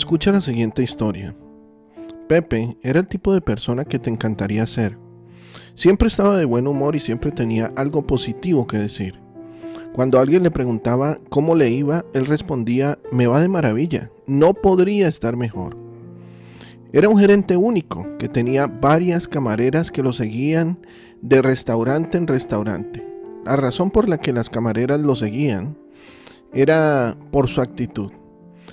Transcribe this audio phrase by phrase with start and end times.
[0.00, 1.36] Escucha la siguiente historia.
[2.26, 4.96] Pepe era el tipo de persona que te encantaría ser.
[5.74, 9.20] Siempre estaba de buen humor y siempre tenía algo positivo que decir.
[9.92, 15.06] Cuando alguien le preguntaba cómo le iba, él respondía, me va de maravilla, no podría
[15.06, 15.76] estar mejor.
[16.94, 20.78] Era un gerente único que tenía varias camareras que lo seguían
[21.20, 23.06] de restaurante en restaurante.
[23.44, 25.76] La razón por la que las camareras lo seguían
[26.54, 28.10] era por su actitud.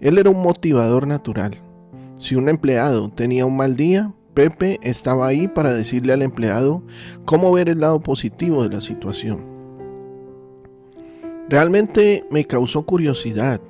[0.00, 1.60] Él era un motivador natural.
[2.18, 6.82] Si un empleado tenía un mal día, Pepe estaba ahí para decirle al empleado
[7.24, 9.44] cómo ver el lado positivo de la situación.
[11.48, 13.60] Realmente me causó curiosidad.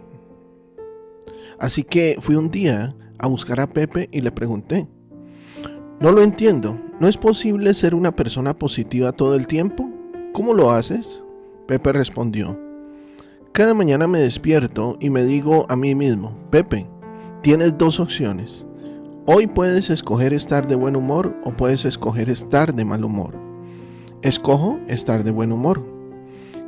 [1.59, 4.87] Así que fui un día a buscar a Pepe y le pregunté,
[5.99, 9.91] no lo entiendo, ¿no es posible ser una persona positiva todo el tiempo?
[10.33, 11.23] ¿Cómo lo haces?
[11.67, 12.59] Pepe respondió,
[13.53, 16.87] cada mañana me despierto y me digo a mí mismo, Pepe,
[17.43, 18.65] tienes dos opciones.
[19.27, 23.35] Hoy puedes escoger estar de buen humor o puedes escoger estar de mal humor.
[24.23, 25.83] Escojo estar de buen humor.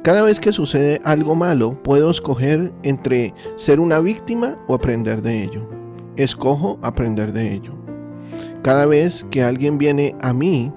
[0.03, 5.45] Cada vez que sucede algo malo, puedo escoger entre ser una víctima o aprender de
[5.45, 5.71] ello.
[6.17, 7.75] Escojo aprender de ello.
[8.63, 10.73] Cada vez que alguien viene a mí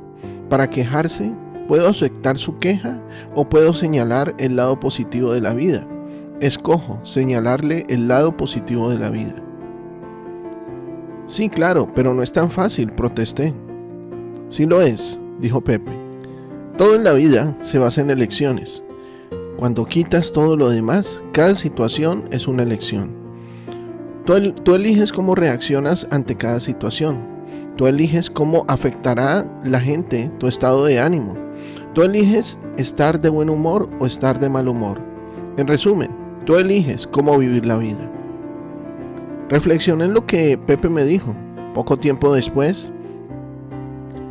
[0.49, 1.33] para quejarse,
[1.67, 3.01] puedo aceptar su queja
[3.33, 5.87] o puedo señalar el lado positivo de la vida.
[6.41, 9.35] Escojo señalarle el lado positivo de la vida.
[11.27, 13.53] Sí, claro, pero no es tan fácil, protesté.
[14.49, 15.91] Sí lo es, dijo Pepe.
[16.77, 18.83] Todo en la vida se basa en elecciones.
[19.57, 23.15] Cuando quitas todo lo demás, cada situación es una elección.
[24.25, 27.25] Tú, tú eliges cómo reaccionas ante cada situación.
[27.77, 31.33] Tú eliges cómo afectará la gente tu estado de ánimo.
[31.93, 34.99] Tú eliges estar de buen humor o estar de mal humor.
[35.57, 38.09] En resumen, tú eliges cómo vivir la vida.
[39.49, 41.35] Reflexioné en lo que Pepe me dijo.
[41.73, 42.91] Poco tiempo después,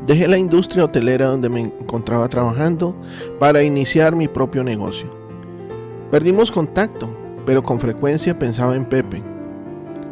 [0.06, 2.97] dejé la industria hotelera donde me encontraba trabajando
[3.38, 5.10] para iniciar mi propio negocio.
[6.10, 7.08] Perdimos contacto,
[7.44, 9.22] pero con frecuencia pensaba en Pepe.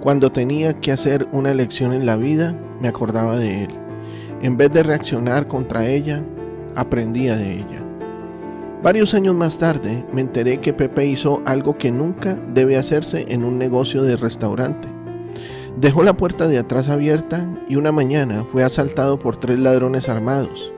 [0.03, 3.71] Cuando tenía que hacer una elección en la vida, me acordaba de él.
[4.43, 6.23] En vez de reaccionar contra ella,
[6.75, 7.82] aprendía de ella.
[8.83, 13.45] Varios años más tarde me enteré que Pepe hizo algo que nunca debe hacerse en
[13.45, 14.89] un negocio de restaurante.
[15.77, 20.73] Dejó la puerta de atrás abierta y una mañana fue asaltado por tres ladrones armados.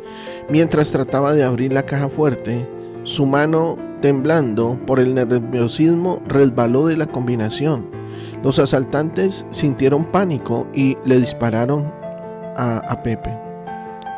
[0.50, 2.68] Mientras trataba de abrir la caja fuerte,
[3.04, 7.86] su mano, temblando por el nerviosismo, resbaló de la combinación.
[8.42, 11.90] Los asaltantes sintieron pánico y le dispararon
[12.54, 13.43] a, a Pepe.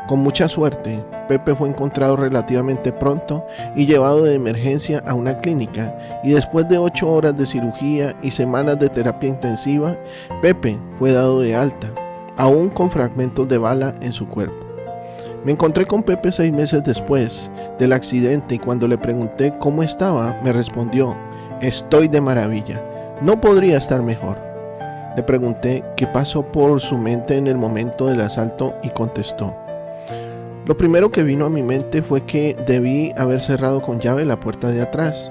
[0.06, 3.44] Con mucha suerte, Pepe fue encontrado relativamente pronto
[3.74, 8.30] y llevado de emergencia a una clínica y después de ocho horas de cirugía y
[8.30, 9.96] semanas de terapia intensiva,
[10.40, 11.88] Pepe fue dado de alta,
[12.36, 14.64] aún con fragmentos de bala en su cuerpo.
[15.44, 17.50] Me encontré con Pepe seis meses después
[17.80, 21.16] del accidente y cuando le pregunté cómo estaba, me respondió,
[21.60, 22.80] estoy de maravilla,
[23.22, 24.38] no podría estar mejor.
[25.16, 29.65] Le pregunté qué pasó por su mente en el momento del asalto y contestó,
[30.66, 34.40] lo primero que vino a mi mente fue que debí haber cerrado con llave la
[34.40, 35.30] puerta de atrás.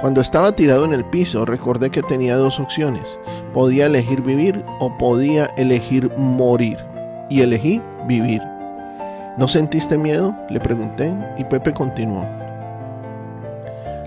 [0.00, 3.18] Cuando estaba tirado en el piso recordé que tenía dos opciones.
[3.52, 6.78] Podía elegir vivir o podía elegir morir.
[7.28, 8.40] Y elegí vivir.
[9.36, 10.34] ¿No sentiste miedo?
[10.48, 12.26] Le pregunté y Pepe continuó.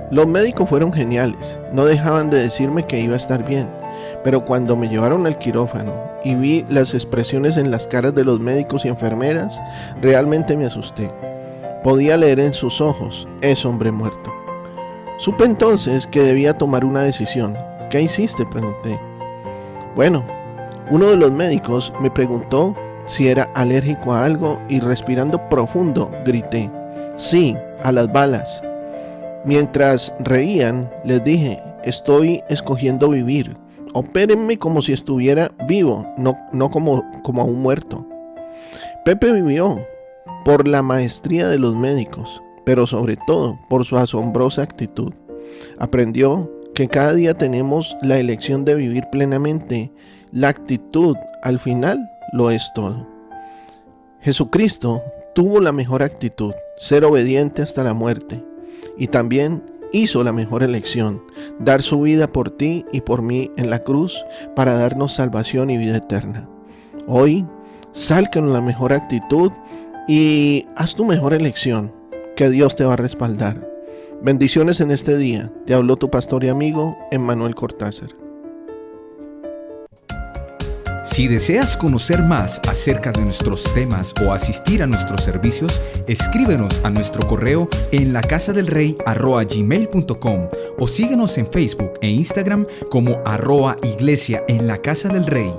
[0.09, 1.61] Los médicos fueron geniales.
[1.71, 3.69] No dejaban de decirme que iba a estar bien.
[4.23, 5.93] Pero cuando me llevaron al quirófano
[6.23, 9.59] y vi las expresiones en las caras de los médicos y enfermeras,
[10.01, 11.11] realmente me asusté.
[11.83, 14.31] Podía leer en sus ojos, es hombre muerto.
[15.17, 17.57] Supe entonces que debía tomar una decisión.
[17.89, 18.45] ¿Qué hiciste?
[18.45, 18.99] pregunté.
[19.95, 20.23] Bueno,
[20.89, 22.75] uno de los médicos me preguntó
[23.05, 26.69] si era alérgico a algo y respirando profundo grité,
[27.15, 28.61] sí, a las balas.
[29.45, 33.57] Mientras reían, les dije, estoy escogiendo vivir.
[33.93, 38.07] Opérenme como si estuviera vivo, no, no como, como a un muerto.
[39.05, 39.79] Pepe vivió
[40.45, 45.13] por la maestría de los médicos, pero sobre todo por su asombrosa actitud.
[45.77, 49.91] Aprendió que cada día tenemos la elección de vivir plenamente.
[50.31, 51.99] La actitud al final
[52.31, 53.07] lo es todo.
[54.21, 55.03] Jesucristo
[55.35, 58.43] tuvo la mejor actitud, ser obediente hasta la muerte,
[58.97, 59.63] y también
[59.93, 61.23] hizo la mejor elección,
[61.59, 64.25] dar su vida por ti y por mí en la cruz
[64.55, 66.49] para darnos salvación y vida eterna.
[67.07, 67.45] Hoy,
[67.93, 69.51] sal con la mejor actitud
[70.07, 71.93] y haz tu mejor elección,
[72.35, 73.69] que Dios te va a respaldar.
[74.21, 75.51] Bendiciones en este día.
[75.65, 78.22] Te habló tu pastor y amigo, Emmanuel Cortázar.
[81.03, 86.89] Si deseas conocer más acerca de nuestros temas o asistir a nuestros servicios, escríbenos a
[86.89, 90.47] nuestro correo en la casa del rey gmail.com
[90.79, 95.51] o síguenos en Facebook e Instagram como arroa iglesia en la casa del rey.